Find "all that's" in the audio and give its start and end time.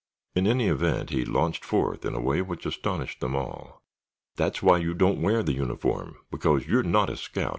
3.35-4.63